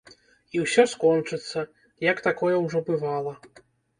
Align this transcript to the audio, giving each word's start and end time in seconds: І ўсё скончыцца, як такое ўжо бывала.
І 0.55 0.61
ўсё 0.63 0.85
скончыцца, 0.93 1.59
як 2.11 2.23
такое 2.29 2.55
ўжо 2.65 2.81
бывала. 2.89 3.37